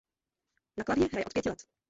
[0.77, 1.63] Na klavír hraje od pěti let.